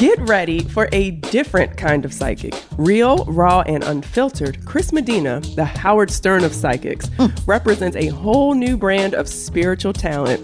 [0.00, 2.54] Get ready for a different kind of psychic.
[2.78, 7.26] Real, raw, and unfiltered, Chris Medina, the Howard Stern of psychics, hmm.
[7.44, 10.40] represents a whole new brand of spiritual talent.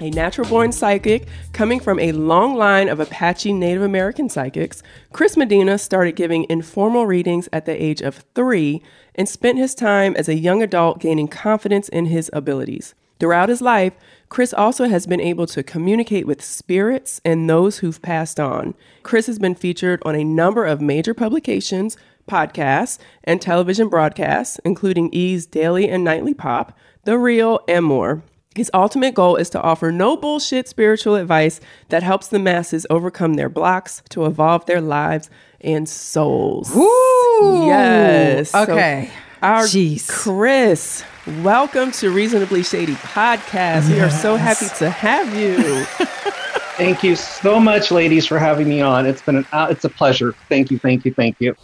[0.00, 5.36] A natural born psychic coming from a long line of Apache Native American psychics, Chris
[5.36, 8.80] Medina started giving informal readings at the age of three
[9.14, 12.94] and spent his time as a young adult gaining confidence in his abilities.
[13.20, 13.94] Throughout his life,
[14.28, 18.74] Chris also has been able to communicate with spirits and those who've passed on.
[19.02, 21.96] Chris has been featured on a number of major publications,
[22.28, 28.22] podcasts, and television broadcasts, including E's Daily and Nightly Pop, The Real, and more.
[28.54, 31.60] His ultimate goal is to offer no bullshit spiritual advice
[31.90, 36.74] that helps the masses overcome their blocks to evolve their lives and souls.
[36.76, 37.64] Ooh.
[37.66, 38.50] Yes.
[38.50, 39.10] So Okay.
[39.40, 40.08] Our Jeez.
[40.08, 41.04] Chris,
[41.42, 43.88] welcome to Reasonably Shady Podcast.
[43.88, 45.84] We are so happy to have you.
[46.76, 49.06] Thank you so much, ladies, for having me on.
[49.06, 50.34] It's been an uh, it's a pleasure.
[50.48, 51.54] Thank you, thank you, thank you.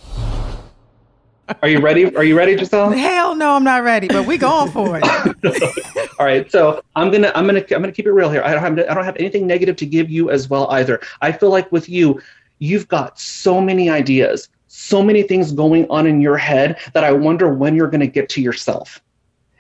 [1.62, 2.14] Are you ready?
[2.14, 2.96] Are you ready, Gizelle?
[2.96, 5.04] Hell no, I'm not ready, but we going for it.
[6.20, 8.42] All right, so I'm gonna I'm gonna I'm gonna keep it real here.
[8.44, 11.00] I don't have I don't have anything negative to give you as well either.
[11.22, 12.20] I feel like with you,
[12.60, 17.12] you've got so many ideas, so many things going on in your head that I
[17.12, 19.00] wonder when you're gonna get to yourself.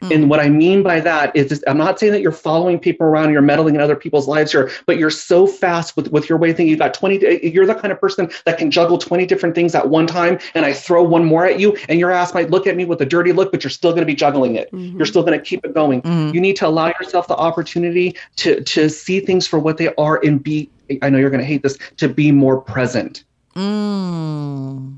[0.04, 0.12] Hmm.
[0.12, 3.06] And what I mean by that is, is I'm not saying that you're following people
[3.06, 6.36] around, you're meddling in other people's lives here, but you're so fast with, with your
[6.38, 6.70] way of thinking.
[6.70, 9.88] You've got 20, you're the kind of person that can juggle 20 different things at
[9.88, 10.38] one time.
[10.54, 13.00] And I throw one more at you, and your ass might look at me with
[13.00, 14.70] a dirty look, but you're still going to be juggling it.
[14.72, 14.96] Mm-hmm.
[14.96, 16.02] You're still going to keep it going.
[16.02, 16.34] Mm-hmm.
[16.34, 20.20] You need to allow yourself the opportunity to, to see things for what they are
[20.24, 20.70] and be,
[21.02, 23.24] I know you're going to hate this, to be more present.
[23.54, 24.96] Mm.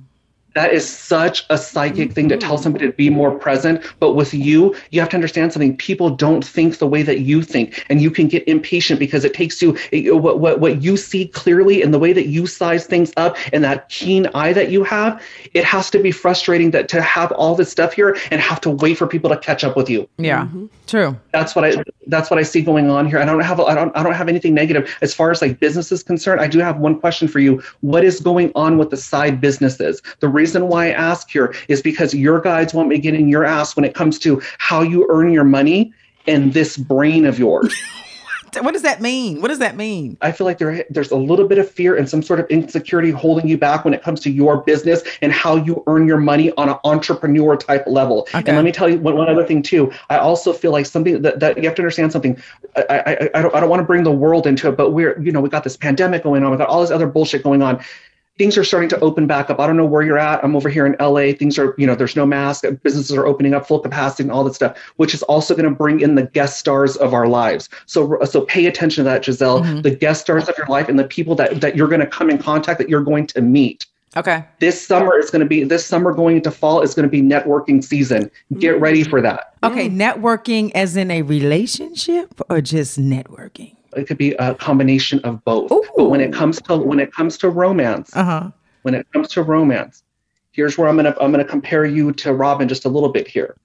[0.56, 3.82] That is such a psychic thing to tell somebody to be more present.
[4.00, 5.76] But with you, you have to understand something.
[5.76, 9.34] People don't think the way that you think, and you can get impatient because it
[9.34, 12.86] takes you it- what what what you see clearly and the way that you size
[12.86, 15.20] things up and that keen eye that you have.
[15.52, 18.70] It has to be frustrating that to have all this stuff here and have to
[18.70, 20.44] wait for people to catch up with you Yeah.
[20.44, 20.66] Mm-hmm.
[20.86, 21.16] True.
[21.32, 23.18] that's what I that's what I see going on here.
[23.18, 25.92] I don't have I don't I don't have anything negative as far as like business
[25.92, 26.40] is concerned.
[26.40, 27.62] I do have one question for you.
[27.82, 30.00] What is going on with the side businesses?
[30.20, 33.76] The reason why I ask here is because your guides want me getting your ass
[33.76, 35.92] when it comes to how you earn your money
[36.26, 37.74] and this brain of yours.
[38.62, 39.40] What does that mean?
[39.40, 40.16] What does that mean?
[40.20, 43.10] I feel like there there's a little bit of fear and some sort of insecurity
[43.10, 46.52] holding you back when it comes to your business and how you earn your money
[46.52, 48.28] on an entrepreneur type level.
[48.34, 48.38] Okay.
[48.46, 49.92] And let me tell you one, one other thing too.
[50.10, 52.40] I also feel like something that, that you have to understand something.
[52.76, 55.20] I, I, I don't I don't want to bring the world into it, but we're
[55.20, 56.50] you know we got this pandemic going on.
[56.50, 57.82] We got all this other bullshit going on.
[58.38, 59.60] Things are starting to open back up.
[59.60, 60.44] I don't know where you're at.
[60.44, 61.32] I'm over here in LA.
[61.32, 62.64] Things are, you know, there's no mask.
[62.82, 65.74] Businesses are opening up full capacity and all that stuff, which is also going to
[65.74, 67.68] bring in the guest stars of our lives.
[67.86, 69.62] So, so pay attention to that, Gizelle.
[69.62, 69.80] Mm-hmm.
[69.80, 72.28] The guest stars of your life and the people that, that you're going to come
[72.30, 73.86] in contact that you're going to meet.
[74.16, 74.44] Okay.
[74.60, 77.20] This summer is going to be, this summer going into fall is going to be
[77.20, 78.30] networking season.
[78.58, 78.82] Get mm-hmm.
[78.82, 79.54] ready for that.
[79.62, 79.90] Okay.
[79.90, 83.75] Networking as in a relationship or just networking?
[83.96, 85.70] It could be a combination of both.
[85.96, 88.50] But when it comes to, when it comes to romance, Uh huh.
[88.82, 90.02] when it comes to romance,
[90.52, 93.56] here's where I'm gonna I'm gonna compare you to Robin just a little bit here.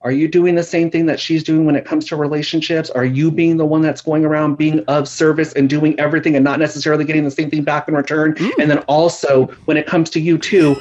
[0.00, 2.88] Are you doing the same thing that she's doing when it comes to relationships?
[2.90, 6.44] Are you being the one that's going around being of service and doing everything and
[6.44, 8.36] not necessarily getting the same thing back in return?
[8.60, 10.80] And then also when it comes to you too,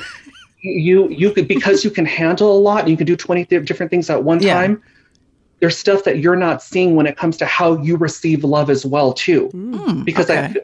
[0.62, 3.66] you you could because you can handle a lot and you can do 20 th-
[3.66, 4.54] different things at one Yeah.
[4.54, 4.84] time.
[5.60, 8.86] There's stuff that you're not seeing when it comes to how you receive love as
[8.86, 10.54] well too Mm, because okay.
[10.56, 10.62] I,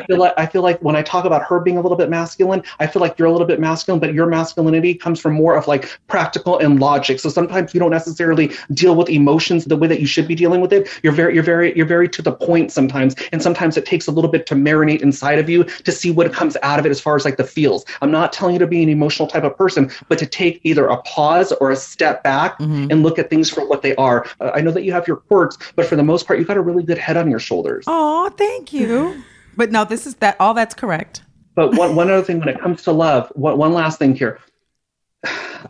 [0.00, 2.10] I feel like I feel like when I talk about her being a little bit
[2.10, 5.56] masculine, I feel like you're a little bit masculine, but your masculinity comes from more
[5.56, 7.20] of like practical and logic.
[7.20, 10.60] So sometimes you don't necessarily deal with emotions the way that you should be dealing
[10.60, 10.88] with it.
[11.02, 14.10] You're very you're very you're very to the point sometimes, and sometimes it takes a
[14.10, 17.00] little bit to marinate inside of you to see what comes out of it as
[17.00, 17.84] far as like the feels.
[18.02, 20.86] I'm not telling you to be an emotional type of person, but to take either
[20.86, 22.90] a pause or a step back Mhm.
[22.90, 24.26] and look at things for what they are.
[24.40, 26.56] Uh, I know that you have your quirks, but for the most part, you got
[26.56, 27.84] a really good head on your shoulders.
[27.86, 29.22] Oh, thank you.
[29.56, 31.22] But no, this is that all that's correct.
[31.54, 34.38] But one, one other thing when it comes to love, one, one last thing here.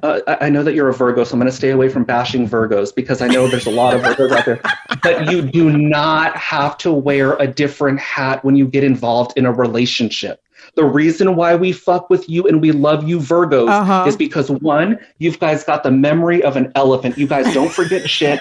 [0.02, 2.02] Uh, I I know that you're a Virgo, so I'm going to stay away from
[2.04, 4.60] bashing Virgos because I know there's a lot of Virgos out there.
[5.02, 9.46] But you do not have to wear a different hat when you get involved in
[9.46, 10.40] a relationship.
[10.74, 14.04] The reason why we fuck with you and we love you, Virgos, Uh-huh.
[14.08, 17.16] is because one, you guys got the memory of an elephant.
[17.16, 18.40] You guys don't forget shit.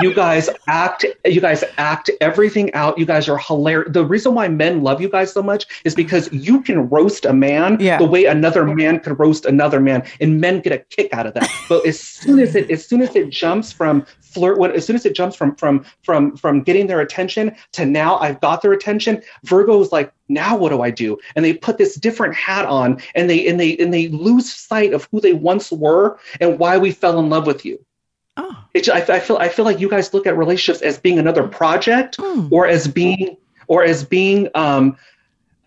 [0.00, 1.04] You guys act.
[1.24, 2.98] You guys act everything out.
[2.98, 3.92] You guys are hilarious.
[3.92, 7.32] The reason why men love you guys so much is because you can roast a
[7.32, 7.98] man Yeah.
[7.98, 11.34] the way another man could roast another man, and men get a kick out of
[11.34, 11.50] that.
[11.68, 14.96] But as soon as it, as soon as it jumps from flirt, when, as soon
[14.96, 18.72] as it jumps from from from from getting their attention to now I've got their
[18.72, 21.18] attention, Virgo is like, now what do I do?
[21.36, 24.92] And they put this different hat on, and they and they and they lose sight
[24.94, 27.84] of who they once were and why we fell in love with you.
[28.36, 28.56] Oh.
[28.74, 31.46] It, I, I feel I feel like you guys look at relationships as being another
[31.46, 32.50] project Mm.
[32.50, 33.36] or as being
[33.68, 34.96] or as being um,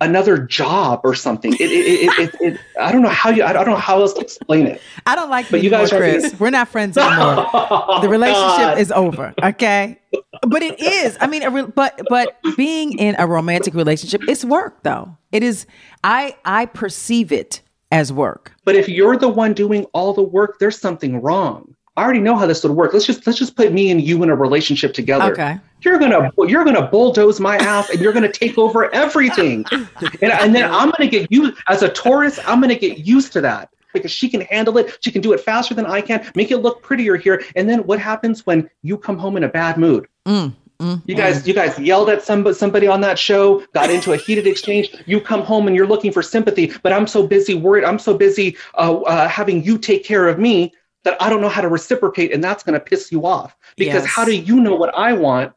[0.02, 1.54] another job or something.
[1.54, 4.14] It, it, it, it, it, I don't know how you I don't know how else
[4.14, 4.82] to explain it.
[5.06, 6.38] I don't like But you guys Chris.
[6.40, 7.48] We're not friends anymore.
[7.54, 8.78] Oh, the relationship God.
[8.80, 9.34] is over.
[9.44, 10.00] Okay.
[10.42, 11.18] But it is.
[11.22, 15.16] I mean, a re- but but being in a romantic relationship, it's work though.
[15.32, 15.68] It is.
[16.04, 18.54] I I perceive it as work.
[18.66, 21.75] But if you're the one doing all the work, there's something wrong.
[21.97, 22.94] I already know how this would work.
[22.94, 25.31] Let's just let's just put me and you in a relationship together.
[25.31, 25.57] Okay.
[25.81, 29.65] You're gonna you're gonna bulldoze my ass and you're gonna take over everything.
[29.71, 33.42] and, and then I'm gonna get you as a Taurus, I'm gonna get used to
[33.42, 33.69] that.
[33.94, 36.57] Because she can handle it, she can do it faster than I can, make it
[36.57, 37.42] look prettier here.
[37.56, 40.06] And then what happens when you come home in a bad mood?
[40.25, 44.12] Mm, mm, You guys, you guys yelled at somebody, somebody on that show, got into
[44.12, 44.94] a heated exchange.
[45.06, 47.86] You come home and you're looking for sympathy, but I'm so busy worried.
[47.86, 50.74] I'm so busy uh, uh, having you take care of me
[51.06, 53.56] that I don't know how to reciprocate, and that's going to piss you off.
[53.78, 54.06] Because Yes.
[54.06, 55.54] how do you know what I want,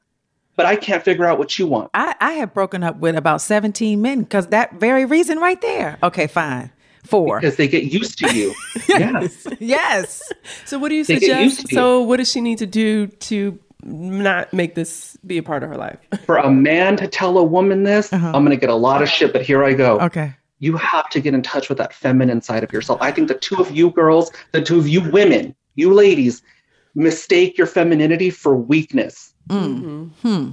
[0.56, 1.90] but I can't figure out what you want?
[1.94, 5.98] I I have broken up with about seventeen men because that very reason right there.
[6.02, 6.70] Okay, fine.
[7.04, 7.40] Four.
[7.40, 8.54] Because they get used to you.
[8.88, 9.46] yes.
[9.60, 10.30] Yes.
[10.66, 11.66] So what do you They suggest?
[11.68, 15.62] to So what does she need to do to not make this be a part
[15.62, 15.98] of her life?
[16.26, 18.32] For a man to tell a woman this, uh-huh.
[18.34, 20.00] I'm going to get a lot of shit, but here I go.
[20.00, 20.34] Okay.
[20.60, 23.00] You have to get in touch with that feminine side of yourself.
[23.00, 26.42] I think the two of you girls, the two of you women, you ladies,
[26.94, 29.32] mistake your femininity for weakness.
[29.48, 30.50] Mm-hmm.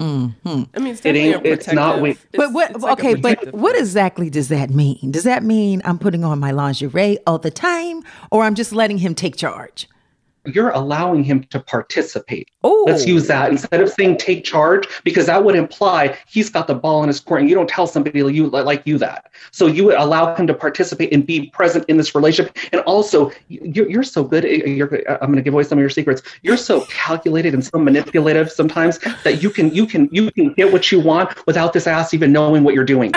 [0.00, 0.62] Mm-hmm.
[0.74, 2.18] I mean, it's It ain't- a it's not protective- weak.
[2.32, 2.70] But what?
[2.70, 5.10] it's like a okay, but what exactly does that mean?
[5.10, 8.98] Does that mean I'm putting on my lingerie all the time, or I'm just letting
[8.98, 9.88] him take charge?
[10.54, 12.50] You're allowing him to participate.
[12.64, 16.66] Oh, Let's use that instead of saying take charge, because that would imply he's got
[16.66, 19.30] the ball in his court, and you don't tell somebody like you like you that.
[19.52, 22.56] So you would allow him to participate and be present in this relationship.
[22.72, 24.44] And also, you're, you're so good.
[24.44, 26.22] You're, uh, I'm going to give away some of your secrets.
[26.42, 30.72] You're so calculated and so manipulative sometimes that you can you can you can get
[30.72, 33.12] what you want without this ass even knowing what you're doing.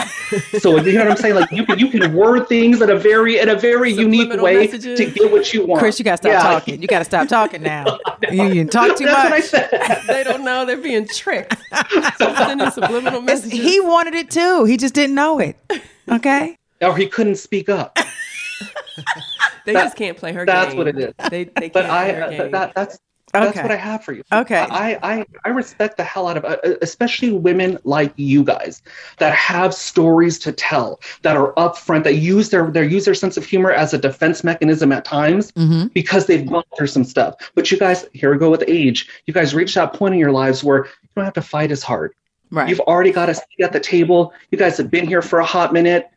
[0.60, 1.36] So you know what I'm saying?
[1.36, 4.66] Like you can you can word things in a very in a very unique way
[4.68, 5.00] messages.
[5.00, 5.80] to get what you want.
[5.82, 6.42] Chris, you gotta stop Yeah.
[6.42, 6.82] talking.
[6.82, 8.00] You gotta stop talking now.
[8.32, 9.44] you, you talk too That's what I much.
[9.46, 10.02] said.
[10.08, 11.56] they don't know they're being tricked.
[12.18, 13.60] sending subliminal It's- messages.
[13.60, 14.66] he wanted it too.
[14.66, 15.58] He just didn't know it.
[16.10, 16.58] Okay.
[16.82, 17.98] Or he couldn't speak up.
[19.66, 20.78] they that- just can't play her that's game.
[20.78, 21.14] what it is.
[21.30, 22.52] They, they can't But play I her uh, game.
[22.52, 23.00] that, that's
[23.34, 23.62] that's Okay.
[23.62, 24.24] what I have for you.
[24.32, 24.58] Okay.
[24.70, 28.82] I I I respect the hell out of uh, especially women like you guys
[29.18, 33.38] that have stories to tell that are upfront that use their their use their sense
[33.38, 35.88] of humor as a defense mechanism at times Mm-hmm.
[35.88, 37.36] because they've gone through some stuff.
[37.56, 39.08] But you guys, here we go with age.
[39.28, 41.84] You guys reach that point in your lives where you don't have to fight as
[41.84, 42.14] hard.
[42.52, 42.68] Right.
[42.70, 44.34] You've already got a seat at the table.
[44.52, 46.10] You guys have been here for a hot minute.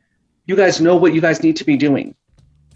[0.47, 2.15] You guys know what you guys need to be doing.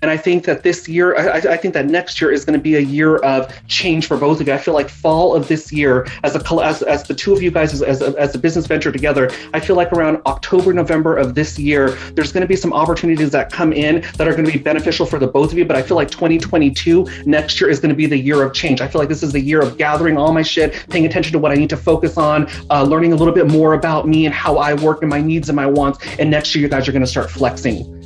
[0.03, 2.63] And I think that this year, I, I think that next year is going to
[2.63, 4.53] be a year of change for both of you.
[4.53, 7.51] I feel like fall of this year, as a as, as the two of you
[7.51, 11.17] guys as, as, a, as a business venture together, I feel like around October, November
[11.17, 14.47] of this year, there's going to be some opportunities that come in that are going
[14.47, 15.65] to be beneficial for the both of you.
[15.65, 18.81] But I feel like 2022 next year is going to be the year of change.
[18.81, 21.39] I feel like this is the year of gathering all my shit, paying attention to
[21.39, 24.35] what I need to focus on, uh, learning a little bit more about me and
[24.35, 25.99] how I work and my needs and my wants.
[26.19, 27.98] And next year, you guys are going to start flexing.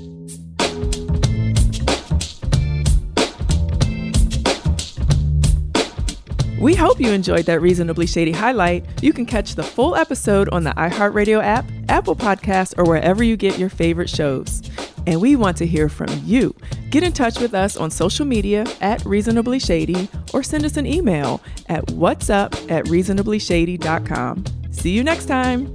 [6.63, 9.03] We hope you enjoyed that Reasonably Shady highlight.
[9.03, 13.37] You can catch the full episode on the iHeartRadio app, Apple Podcasts, or wherever you
[13.37, 14.63] get your favorite shows.
[15.09, 16.55] And we want to hear from you.
[16.91, 20.87] Get in touch with us on social media at Reasonably Shady or send us an
[20.87, 24.45] email at whatsup at reasonablyshady.com.
[24.71, 25.75] See you next time.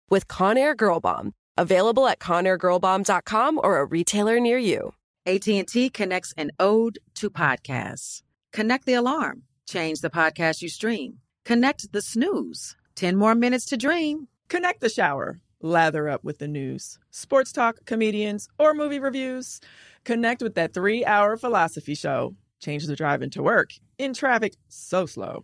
[0.11, 1.33] with Conair Girl Bomb.
[1.57, 4.93] Available at ConairGirlBomb.com or a retailer near you.
[5.25, 8.21] AT&T connects an ode to podcasts.
[8.51, 9.43] Connect the alarm.
[9.67, 11.19] Change the podcast you stream.
[11.45, 12.75] Connect the snooze.
[12.95, 14.27] 10 more minutes to dream.
[14.49, 15.39] Connect the shower.
[15.61, 19.61] Lather up with the news, sports talk, comedians, or movie reviews.
[20.03, 22.35] Connect with that three hour philosophy show.
[22.59, 25.43] Change the drive into work in traffic so slow.